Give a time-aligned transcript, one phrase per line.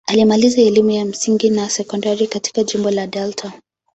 [0.07, 3.53] Alimaliza elimu ya msingi na sekondari katika jimbo la Delta.